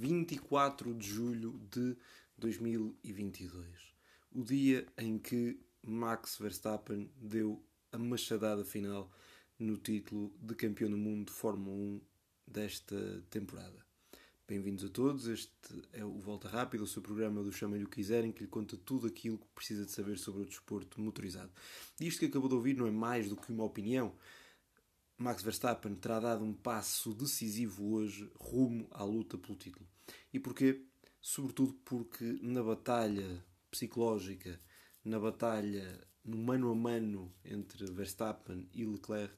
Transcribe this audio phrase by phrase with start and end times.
[0.00, 1.94] 24 de julho de
[2.38, 3.66] 2022.
[4.32, 7.62] O dia em que Max Verstappen deu
[7.92, 9.12] a machadada final
[9.58, 12.00] no título de campeão do mundo de Fórmula 1
[12.46, 13.84] desta temporada.
[14.48, 15.52] Bem-vindos a todos, este
[15.92, 19.06] é o Volta Rápida, o seu programa do Chamem-lhe o quiserem, que lhe conta tudo
[19.06, 21.52] aquilo que precisa de saber sobre o desporto motorizado.
[22.00, 24.14] Isto que acabou de ouvir não é mais do que uma opinião.
[25.20, 29.86] Max Verstappen terá dado um passo decisivo hoje rumo à luta pelo título.
[30.32, 30.82] E porquê?
[31.20, 34.58] Sobretudo porque na batalha psicológica,
[35.04, 39.36] na batalha no mano a mano entre Verstappen e Leclerc,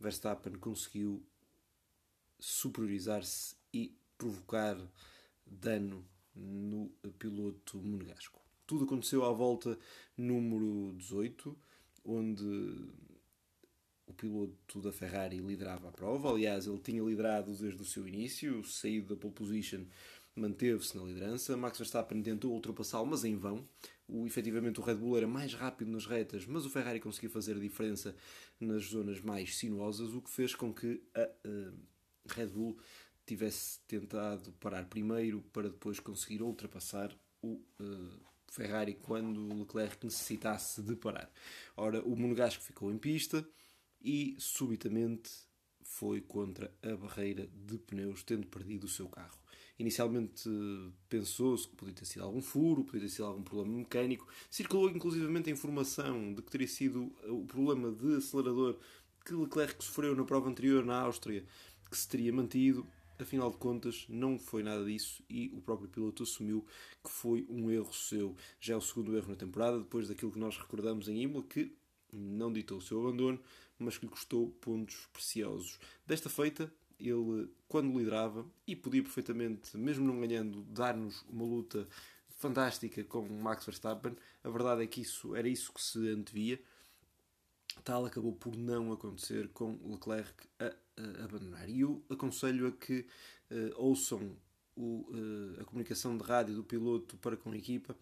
[0.00, 1.22] Verstappen conseguiu
[2.40, 4.78] superiorizar-se e provocar
[5.46, 8.40] dano no piloto monegasco.
[8.66, 9.78] Tudo aconteceu à volta
[10.16, 11.54] número 18,
[12.02, 13.02] onde
[14.06, 16.30] o piloto da Ferrari liderava a prova.
[16.30, 19.84] Aliás, ele tinha liderado desde o seu início, saído da pole position,
[20.34, 21.56] manteve-se na liderança.
[21.56, 23.66] Max Verstappen tentou ultrapassá-lo, mas em vão.
[24.08, 27.56] O, efetivamente, o Red Bull era mais rápido nas retas, mas o Ferrari conseguiu fazer
[27.56, 28.14] a diferença
[28.60, 32.78] nas zonas mais sinuosas, o que fez com que a, a Red Bull
[33.24, 40.94] tivesse tentado parar primeiro para depois conseguir ultrapassar o uh, Ferrari quando Leclerc necessitasse de
[40.96, 41.30] parar.
[41.76, 43.46] Ora, o Monegasco ficou em pista
[44.02, 45.30] e subitamente
[45.82, 49.38] foi contra a barreira de pneus, tendo perdido o seu carro.
[49.78, 50.48] Inicialmente
[51.08, 54.26] pensou-se que podia ter sido algum furo, podia ter sido algum problema mecânico.
[54.50, 58.78] Circulou inclusivamente a informação de que teria sido o problema de acelerador
[59.24, 61.44] que Leclerc sofreu na prova anterior na Áustria,
[61.90, 62.86] que se teria mantido
[63.22, 66.66] afinal de contas não foi nada disso e o próprio piloto assumiu
[67.02, 68.36] que foi um erro seu.
[68.60, 71.72] Já é o segundo erro na temporada, depois daquilo que nós recordamos em Imola, que
[72.12, 73.40] não ditou o seu abandono,
[73.78, 75.78] mas que lhe custou pontos preciosos.
[76.06, 81.88] Desta feita, ele, quando liderava, e podia perfeitamente, mesmo não ganhando, dar-nos uma luta
[82.28, 86.60] fantástica com Max Verstappen, a verdade é que isso era isso que se antevia.
[87.84, 91.68] Tal acabou por não acontecer com Leclerc a uh, abandonar.
[91.68, 93.06] E eu aconselho a que
[93.50, 94.36] uh, ouçam
[94.76, 97.96] o, uh, a comunicação de rádio do piloto para com a equipa,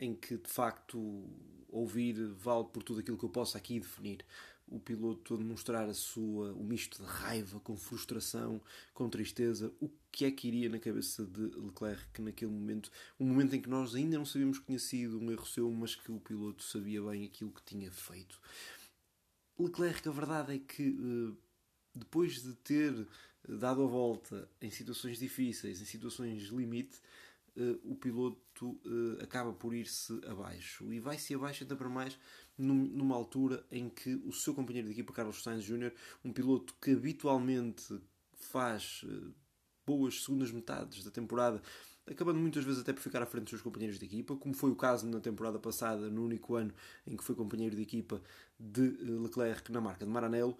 [0.00, 1.28] em que de facto
[1.68, 4.24] ouvir vale por tudo aquilo que eu posso aqui definir.
[4.66, 8.62] O piloto a demonstrar a sua, o misto de raiva, com frustração,
[8.94, 13.54] com tristeza, o que é que iria na cabeça de Leclerc naquele momento, um momento
[13.54, 16.20] em que nós ainda não sabíamos que tinha sido um erro seu, mas que o
[16.20, 18.40] piloto sabia bem aquilo que tinha feito.
[19.58, 20.96] Leclerc, a verdade é que
[21.94, 23.06] depois de ter
[23.48, 27.00] dado a volta em situações difíceis, em situações limite,
[27.84, 30.92] o piloto uh, acaba por ir-se abaixo.
[30.92, 32.18] E vai-se abaixo ainda para mais
[32.56, 35.92] num, numa altura em que o seu companheiro de equipa, Carlos Sainz Jr.,
[36.24, 38.00] um piloto que habitualmente
[38.34, 39.34] faz uh,
[39.86, 41.60] boas segundas metades da temporada,
[42.06, 44.70] acabando muitas vezes até por ficar à frente dos seus companheiros de equipa, como foi
[44.70, 46.72] o caso na temporada passada, no único ano
[47.06, 48.22] em que foi companheiro de equipa
[48.58, 50.56] de Leclerc na marca de Maranello,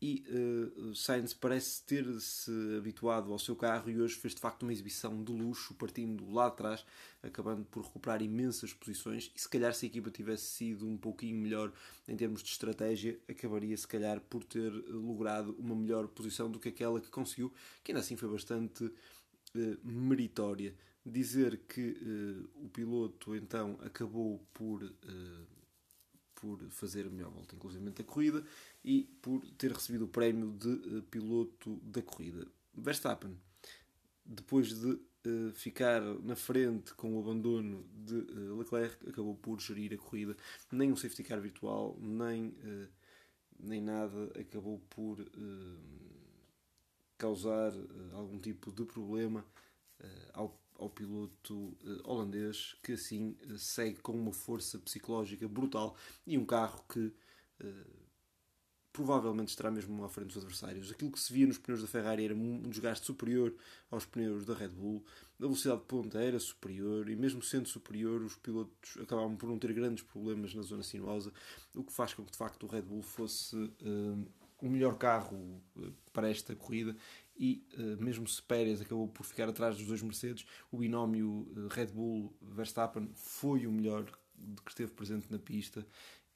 [0.00, 4.72] e uh, Sainz parece ter-se habituado ao seu carro e hoje fez de facto uma
[4.72, 6.84] exibição de luxo, partindo lá atrás,
[7.20, 9.32] acabando por recuperar imensas posições.
[9.34, 11.72] E se calhar, se a equipa tivesse sido um pouquinho melhor
[12.06, 16.68] em termos de estratégia, acabaria se calhar por ter logrado uma melhor posição do que
[16.68, 20.76] aquela que conseguiu, que ainda assim foi bastante uh, meritória.
[21.04, 24.84] Dizer que uh, o piloto então acabou por
[26.40, 28.44] por fazer a melhor volta, inclusive da corrida,
[28.84, 32.46] e por ter recebido o prémio de uh, piloto da corrida.
[32.72, 33.36] Verstappen,
[34.24, 39.92] depois de uh, ficar na frente com o abandono de uh, Leclerc, acabou por gerir
[39.94, 40.36] a corrida.
[40.70, 42.54] Nem um safety car virtual, nem,
[43.58, 45.18] nem nada acabou por
[47.16, 47.72] causar
[48.12, 49.44] algum tipo de problema
[50.34, 55.96] ao ao piloto uh, holandês, que assim uh, segue com uma força psicológica brutal
[56.26, 57.12] e um carro que
[57.60, 58.08] uh,
[58.92, 60.90] provavelmente estará mesmo à frente dos adversários.
[60.90, 63.54] Aquilo que se via nos pneus da Ferrari era um desgaste superior
[63.90, 65.04] aos pneus da Red Bull,
[65.38, 69.58] a velocidade de ponta era superior e, mesmo sendo superior, os pilotos acabavam por não
[69.58, 71.32] ter grandes problemas na zona sinuosa,
[71.76, 73.56] o que faz com que de facto o Red Bull fosse
[74.60, 75.62] o melhor carro
[76.12, 76.96] para esta corrida
[77.38, 81.68] e uh, mesmo se Pérez acabou por ficar atrás dos dois Mercedes, o binómio uh,
[81.68, 85.86] Red Bull Verstappen foi o melhor que esteve presente na pista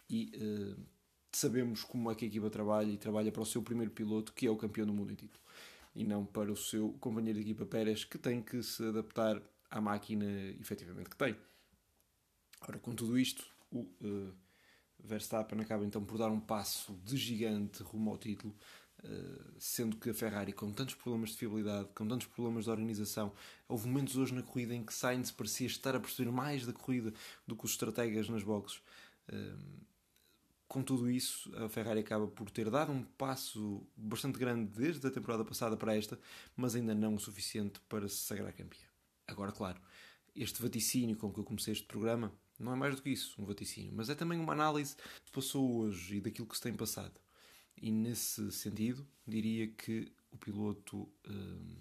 [0.09, 0.81] e uh,
[1.33, 4.47] sabemos como é que a equipa trabalha e trabalha para o seu primeiro piloto, que
[4.47, 5.43] é o campeão do mundo em título,
[5.95, 9.81] e não para o seu companheiro de equipa Pérez, que tem que se adaptar à
[9.81, 10.25] máquina
[10.61, 11.37] efetivamente que tem.
[12.61, 13.89] Ora, com tudo isto, o
[15.03, 18.55] Verstappen acaba então por dar um passo de gigante rumo ao título,
[19.59, 23.33] sendo que a Ferrari, com tantos problemas de fiabilidade, com tantos problemas de organização,
[23.69, 27.13] houve momentos hoje na corrida em que Sainz parecia estar a perceber mais da corrida
[27.47, 28.81] do que os estrategas nas boxes.
[30.69, 35.11] Com tudo isso, a Ferrari acaba por ter dado um passo bastante grande desde a
[35.11, 36.19] temporada passada para esta,
[36.57, 38.87] mas ainda não o suficiente para se sagrar campeã.
[39.27, 39.81] Agora, claro,
[40.35, 43.45] este vaticínio com que eu comecei este programa não é mais do que isso, um
[43.45, 47.21] vaticínio, mas é também uma análise que passou hoje e daquilo que se tem passado.
[47.77, 51.77] E nesse sentido, diria que o piloto, hum,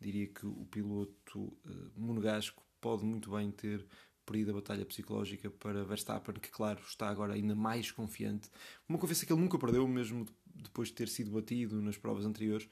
[0.00, 3.84] diria que o piloto hum, monegasco pode muito bem ter
[4.24, 8.50] perdido a batalha psicológica para Verstappen, que claro está agora ainda mais confiante.
[8.88, 12.68] Uma confiança que ele nunca perdeu, mesmo depois de ter sido batido nas provas anteriores.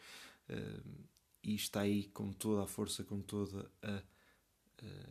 [0.48, 1.04] Hum,
[1.42, 4.02] e está aí com toda a força, com toda a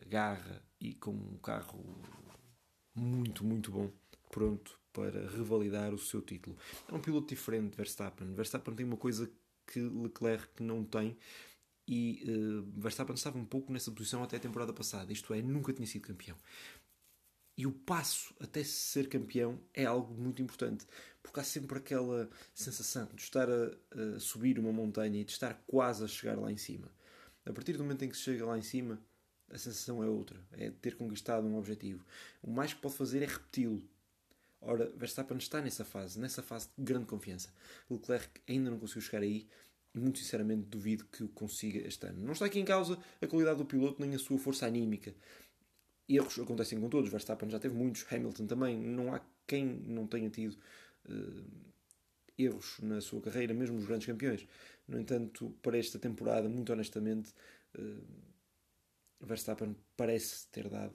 [0.07, 1.83] garra e com um carro
[2.95, 3.91] muito, muito bom,
[4.33, 6.57] pronto para revalidar o seu título.
[6.89, 8.33] É um piloto diferente de Verstappen.
[8.33, 9.31] Verstappen tem uma coisa
[9.67, 11.15] que Leclerc não tem
[11.87, 15.71] e uh, Verstappen estava um pouco nessa posição até a temporada passada, isto é, nunca
[15.71, 16.37] tinha sido campeão.
[17.55, 20.87] E o passo até ser campeão é algo muito importante,
[21.21, 25.53] porque há sempre aquela sensação de estar a, a subir uma montanha e de estar
[25.67, 26.89] quase a chegar lá em cima.
[27.45, 28.99] A partir do momento em que se chega lá em cima,
[29.51, 32.03] a sensação é outra, é ter conquistado um objetivo.
[32.41, 33.83] O mais que pode fazer é repeti-lo.
[34.65, 37.53] Ora, Verstappen está nessa fase, nessa fase de grande confiança.
[37.89, 39.47] Leclerc ainda não conseguiu chegar aí
[39.93, 42.23] e, muito sinceramente, duvido que o consiga este ano.
[42.23, 45.13] Não está aqui em causa a qualidade do piloto nem a sua força anímica.
[46.07, 47.09] Erros acontecem com todos.
[47.09, 48.77] Verstappen já teve muitos, Hamilton também.
[48.77, 50.57] Não há quem não tenha tido
[51.09, 51.73] uh,
[52.37, 54.47] erros na sua carreira, mesmo os grandes campeões.
[54.87, 57.33] No entanto, para esta temporada, muito honestamente.
[57.77, 58.33] Uh,
[59.19, 60.93] Verstappen parece ter dado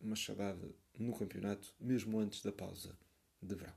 [0.00, 2.96] uma machadada no campeonato, mesmo antes da pausa
[3.42, 3.74] de verão.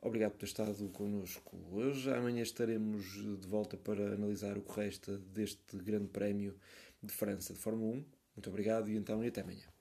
[0.00, 2.12] Obrigado por ter estado connosco hoje.
[2.12, 6.56] Amanhã estaremos de volta para analisar o que resta deste Grande Prémio
[7.00, 8.04] de França de Fórmula 1.
[8.36, 9.71] Muito obrigado e então e até amanhã.